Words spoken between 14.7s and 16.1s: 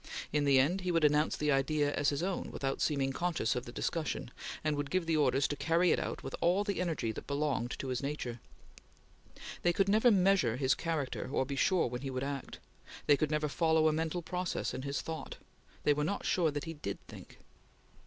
in his thought. They were